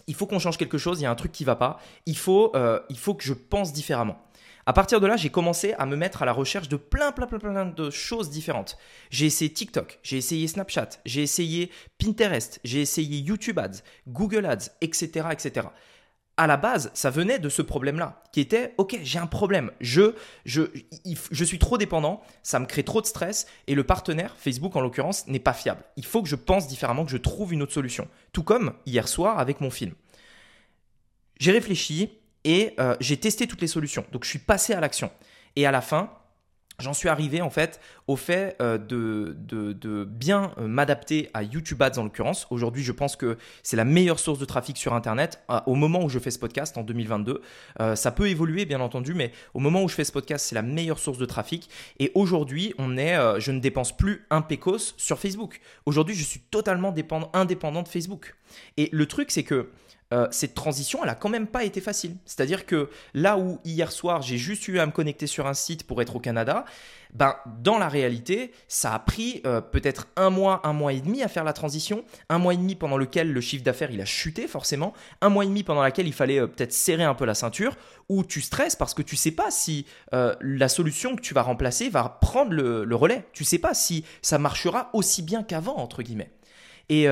il 0.06 0.14
faut 0.14 0.26
qu'on 0.26 0.38
change 0.38 0.56
quelque 0.56 0.78
chose, 0.78 1.00
il 1.00 1.04
y 1.04 1.06
a 1.06 1.10
un 1.10 1.14
truc 1.14 1.32
qui 1.32 1.44
va 1.44 1.56
pas, 1.56 1.78
il 2.06 2.16
faut, 2.16 2.52
euh, 2.56 2.80
il 2.88 2.98
faut 2.98 3.14
que 3.14 3.24
je 3.24 3.34
pense 3.34 3.72
différemment. 3.72 4.18
À 4.64 4.72
partir 4.72 5.00
de 5.00 5.06
là, 5.06 5.16
j'ai 5.16 5.30
commencé 5.30 5.74
à 5.74 5.86
me 5.86 5.96
mettre 5.96 6.22
à 6.22 6.26
la 6.26 6.32
recherche 6.32 6.68
de 6.68 6.76
plein, 6.76 7.12
plein, 7.12 7.26
plein, 7.26 7.38
plein 7.38 7.66
de 7.66 7.90
choses 7.90 8.30
différentes. 8.30 8.78
J'ai 9.10 9.26
essayé 9.26 9.52
TikTok, 9.52 9.98
j'ai 10.02 10.18
essayé 10.18 10.46
Snapchat, 10.46 10.90
j'ai 11.04 11.22
essayé 11.22 11.70
Pinterest, 11.98 12.60
j'ai 12.62 12.80
essayé 12.80 13.18
YouTube 13.18 13.58
Ads, 13.58 13.82
Google 14.06 14.46
Ads, 14.46 14.70
etc., 14.80 15.26
etc. 15.32 15.66
À 16.36 16.46
la 16.46 16.56
base, 16.56 16.90
ça 16.94 17.10
venait 17.10 17.38
de 17.38 17.48
ce 17.48 17.60
problème-là, 17.60 18.22
qui 18.32 18.40
était 18.40 18.74
OK, 18.78 18.98
j'ai 19.02 19.18
un 19.18 19.26
problème, 19.26 19.70
je, 19.80 20.14
je, 20.46 20.62
je 21.30 21.44
suis 21.44 21.58
trop 21.58 21.76
dépendant, 21.76 22.22
ça 22.42 22.58
me 22.58 22.66
crée 22.66 22.84
trop 22.84 23.02
de 23.02 23.06
stress, 23.06 23.46
et 23.66 23.74
le 23.74 23.84
partenaire, 23.84 24.34
Facebook 24.38 24.74
en 24.76 24.80
l'occurrence, 24.80 25.26
n'est 25.26 25.40
pas 25.40 25.52
fiable. 25.52 25.84
Il 25.96 26.06
faut 26.06 26.22
que 26.22 26.28
je 26.28 26.36
pense 26.36 26.68
différemment, 26.68 27.04
que 27.04 27.10
je 27.10 27.18
trouve 27.18 27.52
une 27.52 27.62
autre 27.62 27.74
solution. 27.74 28.08
Tout 28.32 28.44
comme 28.44 28.72
hier 28.86 29.08
soir 29.08 29.38
avec 29.38 29.60
mon 29.60 29.70
film. 29.70 29.92
J'ai 31.38 31.52
réfléchi, 31.52 32.10
et 32.44 32.74
euh, 32.78 32.96
j'ai 33.00 33.16
testé 33.16 33.46
toutes 33.46 33.60
les 33.60 33.66
solutions. 33.66 34.04
Donc 34.12 34.24
je 34.24 34.30
suis 34.30 34.38
passé 34.38 34.72
à 34.72 34.80
l'action. 34.80 35.10
Et 35.56 35.66
à 35.66 35.70
la 35.70 35.80
fin, 35.80 36.10
j'en 36.78 36.94
suis 36.94 37.08
arrivé 37.08 37.42
en 37.42 37.50
fait 37.50 37.78
au 38.08 38.16
fait 38.16 38.56
euh, 38.60 38.78
de, 38.78 39.36
de, 39.38 40.04
bien 40.04 40.52
euh, 40.58 40.66
m'adapter 40.66 41.30
à 41.34 41.42
YouTube 41.42 41.80
Ads 41.82 41.98
en 41.98 42.04
l'occurrence. 42.04 42.46
Aujourd'hui, 42.50 42.82
je 42.82 42.90
pense 42.90 43.16
que 43.16 43.36
c'est 43.62 43.76
la 43.76 43.84
meilleure 43.84 44.18
source 44.18 44.38
de 44.38 44.44
trafic 44.44 44.76
sur 44.76 44.94
Internet 44.94 45.44
au 45.66 45.74
moment 45.74 46.02
où 46.02 46.08
je 46.08 46.18
fais 46.18 46.30
ce 46.30 46.38
podcast 46.38 46.76
en 46.78 46.82
2022. 46.82 47.42
ça 47.94 48.10
peut 48.10 48.28
évoluer 48.28 48.64
bien 48.64 48.80
entendu, 48.80 49.14
mais 49.14 49.32
au 49.54 49.60
moment 49.60 49.82
où 49.82 49.88
je 49.88 49.94
fais 49.94 50.04
ce 50.04 50.12
podcast, 50.12 50.46
c'est 50.48 50.54
la 50.54 50.62
meilleure 50.62 50.98
source 50.98 51.18
de 51.18 51.26
trafic. 51.26 51.68
Et 51.98 52.10
aujourd'hui, 52.14 52.74
on 52.78 52.96
est, 52.96 53.16
je 53.40 53.52
ne 53.52 53.60
dépense 53.60 53.96
plus 53.96 54.26
un 54.30 54.42
pécos 54.42 54.94
sur 54.96 55.18
Facebook. 55.18 55.60
Aujourd'hui, 55.86 56.14
je 56.14 56.24
suis 56.24 56.40
totalement 56.40 56.90
dépendant, 56.90 57.30
indépendant 57.34 57.82
de 57.82 57.88
Facebook. 57.88 58.34
Et 58.76 58.88
le 58.92 59.06
truc, 59.06 59.30
c'est 59.30 59.44
que 59.44 59.68
euh, 60.12 60.28
cette 60.30 60.54
transition, 60.54 61.02
elle 61.02 61.08
a 61.08 61.14
quand 61.14 61.30
même 61.30 61.46
pas 61.46 61.64
été 61.64 61.80
facile. 61.80 62.16
C'est-à-dire 62.26 62.66
que 62.66 62.90
là 63.14 63.38
où 63.38 63.60
hier 63.64 63.90
soir, 63.90 64.20
j'ai 64.20 64.36
juste 64.36 64.68
eu 64.68 64.78
à 64.78 64.84
me 64.84 64.92
connecter 64.92 65.26
sur 65.26 65.46
un 65.46 65.54
site 65.54 65.86
pour 65.86 66.02
être 66.02 66.16
au 66.16 66.20
Canada, 66.20 66.66
ben, 67.14 67.36
dans 67.62 67.78
la 67.78 67.88
réalité, 67.88 68.52
ça 68.68 68.92
a 68.92 68.98
pris 68.98 69.40
euh, 69.46 69.62
peut-être 69.62 70.08
un 70.16 70.28
mois, 70.28 70.60
un 70.64 70.74
mois 70.74 70.92
et 70.92 71.00
demi 71.00 71.22
à 71.22 71.28
faire 71.28 71.44
la 71.44 71.54
transition, 71.54 72.04
un 72.28 72.38
mois 72.38 72.52
et 72.52 72.58
demi 72.58 72.74
pendant 72.74 72.98
lequel 72.98 73.32
le 73.32 73.40
chiffre 73.40 73.64
d'affaires 73.64 73.90
il 73.90 74.00
a 74.02 74.04
chuté 74.04 74.46
forcément, 74.46 74.92
un 75.22 75.30
mois 75.30 75.44
et 75.44 75.46
demi 75.46 75.62
pendant 75.62 75.82
lequel 75.82 76.06
il 76.06 76.12
fallait 76.12 76.40
euh, 76.40 76.46
peut-être 76.46 76.74
serrer 76.74 77.04
un 77.04 77.14
peu 77.14 77.24
la 77.24 77.34
ceinture, 77.34 77.74
où 78.10 78.22
tu 78.22 78.42
stresses 78.42 78.76
parce 78.76 78.92
que 78.92 79.02
tu 79.02 79.16
sais 79.16 79.30
pas 79.30 79.50
si 79.50 79.86
la 80.12 80.68
solution 80.68 81.16
que 81.16 81.22
tu 81.22 81.32
vas 81.32 81.40
remplacer 81.40 81.88
va 81.88 82.18
prendre 82.20 82.52
le, 82.52 82.94
relais. 82.94 83.24
Tu 83.32 83.44
sais 83.44 83.58
pas 83.58 83.72
si 83.72 84.04
ça 84.20 84.38
marchera 84.38 84.90
aussi 84.92 85.22
bien 85.22 85.42
qu'avant 85.42 85.76
entre 85.76 86.02
guillemets. 86.02 86.30
Et 86.90 87.06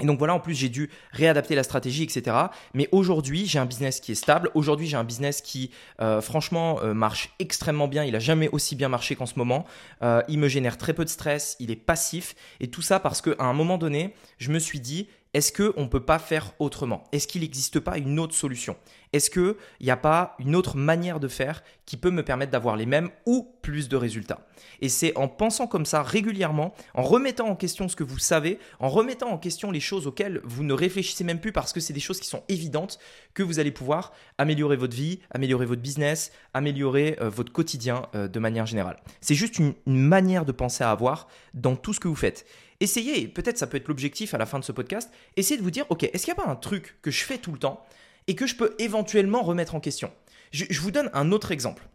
Et 0.00 0.06
donc 0.06 0.18
voilà, 0.18 0.34
en 0.34 0.40
plus 0.40 0.54
j'ai 0.54 0.68
dû 0.68 0.90
réadapter 1.12 1.54
la 1.54 1.62
stratégie, 1.62 2.02
etc. 2.02 2.36
Mais 2.74 2.88
aujourd'hui, 2.90 3.46
j'ai 3.46 3.60
un 3.60 3.64
business 3.64 4.00
qui 4.00 4.12
est 4.12 4.16
stable. 4.16 4.50
Aujourd'hui, 4.54 4.88
j'ai 4.88 4.96
un 4.96 5.04
business 5.04 5.40
qui, 5.40 5.70
euh, 6.00 6.20
franchement, 6.20 6.80
euh, 6.82 6.94
marche 6.94 7.30
extrêmement 7.38 7.86
bien. 7.86 8.02
Il 8.02 8.16
a 8.16 8.18
jamais 8.18 8.48
aussi 8.48 8.74
bien 8.74 8.88
marché 8.88 9.14
qu'en 9.14 9.26
ce 9.26 9.38
moment. 9.38 9.66
Euh, 10.02 10.20
il 10.28 10.40
me 10.40 10.48
génère 10.48 10.78
très 10.78 10.94
peu 10.94 11.04
de 11.04 11.08
stress. 11.10 11.56
Il 11.60 11.70
est 11.70 11.76
passif. 11.76 12.34
Et 12.58 12.68
tout 12.68 12.82
ça 12.82 12.98
parce 12.98 13.20
qu'à 13.22 13.36
un 13.38 13.52
moment 13.52 13.78
donné, 13.78 14.14
je 14.38 14.50
me 14.50 14.58
suis 14.58 14.80
dit, 14.80 15.06
est-ce 15.34 15.52
qu'on 15.52 15.82
ne 15.82 15.88
peut 15.88 16.04
pas 16.04 16.20
faire 16.20 16.54
autrement? 16.60 17.04
Est-ce 17.10 17.26
qu'il 17.26 17.42
n'existe 17.42 17.80
pas 17.80 17.98
une 17.98 18.20
autre 18.20 18.34
solution? 18.34 18.76
Est-ce 19.12 19.30
qu'il 19.30 19.54
n'y 19.80 19.90
a 19.90 19.96
pas 19.96 20.36
une 20.38 20.56
autre 20.56 20.76
manière 20.76 21.20
de 21.20 21.28
faire 21.28 21.62
qui 21.86 21.96
peut 21.96 22.10
me 22.10 22.24
permettre 22.24 22.52
d'avoir 22.52 22.76
les 22.76 22.86
mêmes 22.86 23.10
ou 23.26 23.48
plus 23.60 23.88
de 23.88 23.96
résultats? 23.96 24.46
Et 24.80 24.88
c'est 24.88 25.16
en 25.16 25.28
pensant 25.28 25.66
comme 25.66 25.86
ça 25.86 26.02
régulièrement, 26.02 26.72
en 26.94 27.02
remettant 27.02 27.48
en 27.48 27.56
question 27.56 27.88
ce 27.88 27.96
que 27.96 28.04
vous 28.04 28.18
savez, 28.18 28.58
en 28.78 28.88
remettant 28.88 29.28
en 29.28 29.38
question 29.38 29.72
les 29.72 29.80
choses 29.80 30.06
auxquelles 30.06 30.40
vous 30.44 30.62
ne 30.62 30.72
réfléchissez 30.72 31.24
même 31.24 31.40
plus 31.40 31.52
parce 31.52 31.72
que 31.72 31.80
c'est 31.80 31.92
des 31.92 32.00
choses 32.00 32.20
qui 32.20 32.28
sont 32.28 32.44
évidentes, 32.48 32.98
que 33.34 33.42
vous 33.42 33.58
allez 33.58 33.72
pouvoir 33.72 34.12
améliorer 34.38 34.76
votre 34.76 34.96
vie, 34.96 35.18
améliorer 35.32 35.66
votre 35.66 35.82
business, 35.82 36.32
améliorer 36.54 37.16
euh, 37.20 37.28
votre 37.28 37.52
quotidien 37.52 38.06
euh, 38.14 38.28
de 38.28 38.38
manière 38.38 38.66
générale. 38.66 38.96
C'est 39.20 39.34
juste 39.34 39.58
une 39.58 39.74
manière 39.86 40.44
de 40.44 40.52
penser 40.52 40.84
à 40.84 40.90
avoir 40.90 41.26
dans 41.54 41.74
tout 41.74 41.92
ce 41.92 42.00
que 42.00 42.08
vous 42.08 42.14
faites 42.14 42.46
essayez, 42.80 43.28
peut-être 43.28 43.58
ça 43.58 43.66
peut 43.66 43.76
être 43.76 43.88
l'objectif 43.88 44.34
à 44.34 44.38
la 44.38 44.46
fin 44.46 44.58
de 44.58 44.64
ce 44.64 44.72
podcast, 44.72 45.10
essayez 45.36 45.58
de 45.58 45.62
vous 45.62 45.70
dire, 45.70 45.86
ok, 45.88 46.04
est-ce 46.04 46.24
qu'il 46.24 46.34
n'y 46.34 46.40
a 46.40 46.44
pas 46.44 46.50
un 46.50 46.56
truc 46.56 46.98
que 47.02 47.10
je 47.10 47.24
fais 47.24 47.38
tout 47.38 47.52
le 47.52 47.58
temps 47.58 47.84
et 48.26 48.34
que 48.34 48.46
je 48.46 48.56
peux 48.56 48.74
éventuellement 48.78 49.42
remettre 49.42 49.74
en 49.74 49.80
question? 49.80 50.10
Je, 50.52 50.80
vous 50.80 50.92
donne 50.92 51.10
un 51.14 51.32
autre 51.32 51.50
exemple. 51.50 51.88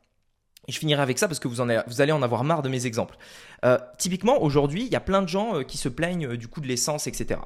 Je 0.68 0.78
finirai 0.78 1.02
avec 1.02 1.18
ça 1.18 1.28
parce 1.28 1.40
que 1.40 1.48
vous, 1.48 1.64
vous 1.88 2.02
allez 2.02 2.12
en 2.12 2.22
avoir 2.22 2.44
marre 2.44 2.62
de 2.62 2.70
mes 2.70 2.86
exemples. 2.86 3.18
Euh, 3.66 3.78
typiquement, 3.98 4.42
aujourd'hui, 4.42 4.84
il 4.84 4.92
y 4.92 4.98
a 4.98 5.00
plein 5.00 5.22
de 5.22 5.30
gens 5.30 5.56
euh, 5.56 5.64
qui 5.64 5.78
se 5.78 5.88
plaignent 5.88 6.28
euh, 6.28 6.38
du 6.38 6.48
coût 6.50 6.60
de 6.60 6.68
l'essence, 6.68 7.08
etc. 7.08 7.40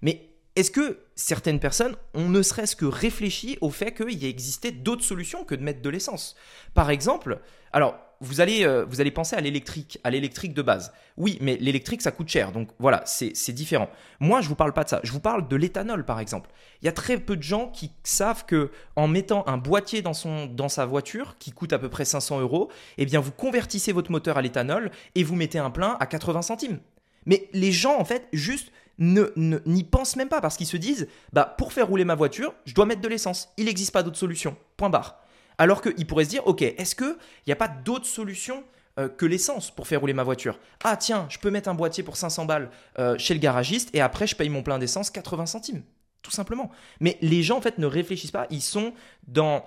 Mais 0.00 0.30
est-ce 0.56 0.70
que 0.70 1.00
certaines 1.16 1.60
personnes 1.60 1.96
ont 2.14 2.28
ne 2.28 2.42
serait-ce 2.42 2.76
que 2.76 2.84
réfléchi 2.84 3.58
au 3.60 3.70
fait 3.70 3.92
qu'il 3.92 4.22
y 4.22 4.26
existait 4.26 4.70
d'autres 4.70 5.04
solutions 5.04 5.44
que 5.44 5.54
de 5.54 5.62
mettre 5.62 5.82
de 5.82 5.90
l'essence? 5.90 6.36
Par 6.72 6.90
exemple, 6.90 7.40
alors 7.72 7.98
vous 8.20 8.40
allez, 8.40 8.64
euh, 8.64 8.84
vous 8.84 9.00
allez 9.00 9.10
penser 9.10 9.34
à 9.34 9.40
l'électrique, 9.40 9.98
à 10.04 10.10
l'électrique 10.10 10.52
de 10.52 10.60
base. 10.60 10.92
Oui, 11.16 11.38
mais 11.40 11.56
l'électrique, 11.56 12.02
ça 12.02 12.10
coûte 12.10 12.28
cher. 12.28 12.52
Donc 12.52 12.68
voilà, 12.78 13.02
c'est 13.06 13.52
différent. 13.52 13.88
Moi, 14.20 14.42
je 14.42 14.48
vous 14.48 14.54
parle 14.54 14.74
pas 14.74 14.84
de 14.84 14.90
ça. 14.90 15.00
Je 15.02 15.12
vous 15.12 15.20
parle 15.20 15.48
de 15.48 15.56
l'éthanol, 15.56 16.04
par 16.04 16.20
exemple. 16.20 16.50
Il 16.82 16.86
y 16.86 16.88
a 16.88 16.92
très 16.92 17.18
peu 17.18 17.36
de 17.36 17.42
gens 17.42 17.68
qui 17.68 17.90
savent 18.02 18.44
que 18.44 18.70
en 18.94 19.08
mettant 19.08 19.46
un 19.46 19.56
boîtier 19.56 20.02
dans, 20.02 20.12
son, 20.12 20.46
dans 20.46 20.68
sa 20.68 20.84
voiture, 20.84 21.36
qui 21.38 21.50
coûte 21.50 21.72
à 21.72 21.78
peu 21.78 21.88
près 21.88 22.04
500 22.04 22.40
euros, 22.40 22.70
eh 22.98 23.06
bien, 23.06 23.20
vous 23.20 23.32
convertissez 23.32 23.92
votre 23.92 24.10
moteur 24.10 24.36
à 24.36 24.42
l'éthanol 24.42 24.90
et 25.14 25.24
vous 25.24 25.34
mettez 25.34 25.58
un 25.58 25.70
plein 25.70 25.96
à 25.98 26.06
80 26.06 26.42
centimes. 26.42 26.78
Mais 27.24 27.48
les 27.52 27.72
gens, 27.72 27.98
en 27.98 28.04
fait, 28.04 28.28
juste 28.32 28.70
ne, 28.98 29.30
n'y 29.66 29.84
pensent 29.84 30.16
même 30.16 30.28
pas 30.28 30.42
parce 30.42 30.56
qu'ils 30.56 30.66
se 30.66 30.76
disent, 30.76 31.08
bah, 31.32 31.54
pour 31.56 31.72
faire 31.72 31.88
rouler 31.88 32.04
ma 32.04 32.14
voiture, 32.14 32.54
je 32.66 32.74
dois 32.74 32.84
mettre 32.84 33.00
de 33.00 33.08
l'essence. 33.08 33.48
Il 33.56 33.64
n'existe 33.64 33.92
pas 33.92 34.02
d'autre 34.02 34.18
solution. 34.18 34.56
Point 34.76 34.90
barre. 34.90 35.16
Alors 35.60 35.82
qu'ils 35.82 36.06
pourraient 36.06 36.24
se 36.24 36.30
dire, 36.30 36.46
ok, 36.46 36.62
est-ce 36.62 36.94
qu'il 36.94 37.14
n'y 37.46 37.52
a 37.52 37.56
pas 37.56 37.68
d'autre 37.68 38.06
solution 38.06 38.64
euh, 38.98 39.10
que 39.10 39.26
l'essence 39.26 39.70
pour 39.70 39.86
faire 39.86 40.00
rouler 40.00 40.14
ma 40.14 40.22
voiture? 40.22 40.58
Ah 40.82 40.96
tiens, 40.96 41.26
je 41.28 41.38
peux 41.38 41.50
mettre 41.50 41.68
un 41.68 41.74
boîtier 41.74 42.02
pour 42.02 42.16
500 42.16 42.46
balles 42.46 42.70
euh, 42.98 43.18
chez 43.18 43.34
le 43.34 43.40
garagiste 43.40 43.90
et 43.94 44.00
après 44.00 44.26
je 44.26 44.34
paye 44.34 44.48
mon 44.48 44.62
plein 44.62 44.78
d'essence 44.78 45.10
80 45.10 45.44
centimes. 45.44 45.82
Tout 46.22 46.30
simplement. 46.30 46.70
Mais 47.00 47.18
les 47.20 47.42
gens 47.42 47.58
en 47.58 47.60
fait 47.60 47.76
ne 47.76 47.84
réfléchissent 47.84 48.30
pas, 48.30 48.46
ils 48.48 48.62
sont 48.62 48.94
dans 49.28 49.62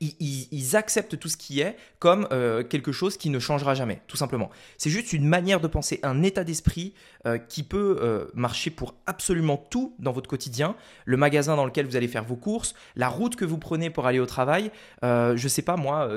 ils, 0.00 0.76
acceptent 0.76 1.18
tout 1.18 1.28
ce 1.28 1.36
qui 1.36 1.60
est 1.60 1.76
comme 1.98 2.26
euh, 2.32 2.62
quelque 2.64 2.92
chose 2.92 3.16
qui 3.16 3.30
ne 3.30 3.38
changera 3.38 3.74
jamais, 3.74 4.02
tout 4.06 4.16
simplement. 4.16 4.50
C'est 4.78 4.90
juste 4.90 5.12
une 5.12 5.26
manière 5.26 5.60
de 5.60 5.68
penser, 5.68 6.00
un 6.02 6.22
état 6.22 6.44
d'esprit 6.44 6.94
euh, 7.26 7.38
qui 7.38 7.62
peut 7.62 7.98
euh, 8.00 8.26
marcher 8.34 8.70
pour 8.70 8.94
absolument 9.06 9.56
tout 9.56 9.94
dans 9.98 10.12
votre 10.12 10.28
quotidien. 10.28 10.74
Le 11.04 11.16
magasin 11.16 11.56
dans 11.56 11.64
lequel 11.64 11.86
vous 11.86 11.96
allez 11.96 12.08
faire 12.08 12.24
vos 12.24 12.36
courses, 12.36 12.74
la 12.96 13.08
route 13.08 13.36
que 13.36 13.44
vous 13.44 13.58
prenez 13.58 13.90
pour 13.90 14.06
aller 14.06 14.20
au 14.20 14.26
travail, 14.26 14.70
je 15.02 15.48
sais 15.48 15.62
pas 15.62 15.76
moi 15.76 16.08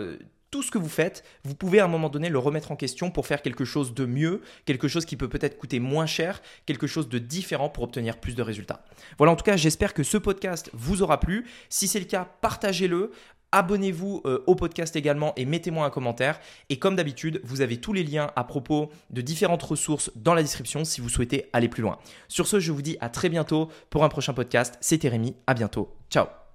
tout 0.51 0.63
ce 0.63 0.71
que 0.71 0.77
vous 0.77 0.89
faites, 0.89 1.23
vous 1.43 1.55
pouvez 1.55 1.79
à 1.79 1.85
un 1.85 1.89
moment 1.89 2.09
donné 2.09 2.29
le 2.29 2.39
remettre 2.39 2.71
en 2.71 2.75
question 2.75 3.11
pour 3.11 3.27
faire 3.27 3.41
quelque 3.41 3.65
chose 3.65 3.93
de 3.93 4.05
mieux, 4.05 4.41
quelque 4.65 4.87
chose 4.87 5.05
qui 5.05 5.17
peut 5.17 5.27
peut-être 5.27 5.57
coûter 5.57 5.79
moins 5.79 6.05
cher, 6.05 6.41
quelque 6.65 6.87
chose 6.87 7.09
de 7.09 7.19
différent 7.19 7.69
pour 7.69 7.83
obtenir 7.83 8.17
plus 8.17 8.35
de 8.35 8.41
résultats. 8.41 8.85
Voilà, 9.17 9.33
en 9.33 9.35
tout 9.35 9.43
cas, 9.43 9.57
j'espère 9.57 9.93
que 9.93 10.03
ce 10.03 10.17
podcast 10.17 10.69
vous 10.73 11.01
aura 11.01 11.19
plu. 11.19 11.45
Si 11.69 11.87
c'est 11.87 11.99
le 11.99 12.05
cas, 12.05 12.27
partagez-le. 12.41 13.11
Abonnez-vous 13.51 14.21
euh, 14.25 14.43
au 14.47 14.55
podcast 14.55 14.95
également 14.95 15.33
et 15.35 15.45
mettez-moi 15.45 15.85
un 15.85 15.89
commentaire. 15.89 16.39
Et 16.69 16.79
comme 16.79 16.95
d'habitude, 16.95 17.41
vous 17.43 17.61
avez 17.61 17.77
tous 17.77 17.93
les 17.93 18.03
liens 18.03 18.31
à 18.35 18.43
propos 18.43 18.89
de 19.09 19.21
différentes 19.21 19.63
ressources 19.63 20.11
dans 20.15 20.33
la 20.33 20.41
description 20.41 20.85
si 20.85 21.01
vous 21.01 21.09
souhaitez 21.09 21.49
aller 21.53 21.69
plus 21.69 21.81
loin. 21.81 21.97
Sur 22.27 22.47
ce, 22.47 22.59
je 22.59 22.71
vous 22.71 22.81
dis 22.81 22.97
à 22.99 23.09
très 23.09 23.29
bientôt 23.29 23.69
pour 23.89 24.03
un 24.03 24.09
prochain 24.09 24.33
podcast. 24.33 24.77
C'était 24.81 25.09
Rémi, 25.09 25.35
à 25.47 25.53
bientôt. 25.53 25.95
Ciao 26.09 26.46